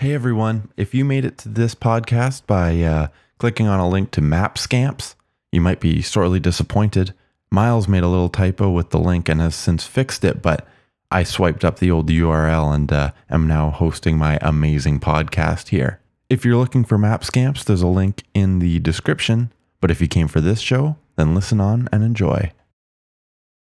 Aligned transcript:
Hey 0.00 0.14
everyone, 0.14 0.70
if 0.76 0.94
you 0.94 1.04
made 1.04 1.24
it 1.24 1.38
to 1.38 1.48
this 1.48 1.74
podcast 1.74 2.46
by 2.46 2.82
uh, 2.82 3.08
clicking 3.38 3.66
on 3.66 3.80
a 3.80 3.88
link 3.88 4.12
to 4.12 4.20
Map 4.20 4.56
Scamps, 4.56 5.16
you 5.50 5.60
might 5.60 5.80
be 5.80 6.02
sorely 6.02 6.38
disappointed. 6.38 7.14
Miles 7.50 7.88
made 7.88 8.04
a 8.04 8.08
little 8.08 8.28
typo 8.28 8.70
with 8.70 8.90
the 8.90 9.00
link 9.00 9.28
and 9.28 9.40
has 9.40 9.56
since 9.56 9.88
fixed 9.88 10.22
it, 10.22 10.40
but 10.40 10.64
I 11.10 11.24
swiped 11.24 11.64
up 11.64 11.80
the 11.80 11.90
old 11.90 12.10
URL 12.10 12.72
and 12.72 12.92
uh, 12.92 13.10
am 13.28 13.48
now 13.48 13.70
hosting 13.70 14.16
my 14.16 14.38
amazing 14.40 15.00
podcast 15.00 15.70
here. 15.70 15.98
If 16.30 16.44
you're 16.44 16.58
looking 16.58 16.84
for 16.84 16.96
Map 16.96 17.24
Scamps, 17.24 17.64
there's 17.64 17.82
a 17.82 17.88
link 17.88 18.22
in 18.34 18.60
the 18.60 18.78
description, 18.78 19.52
but 19.80 19.90
if 19.90 20.00
you 20.00 20.06
came 20.06 20.28
for 20.28 20.40
this 20.40 20.60
show, 20.60 20.94
then 21.16 21.34
listen 21.34 21.60
on 21.60 21.88
and 21.90 22.04
enjoy. 22.04 22.52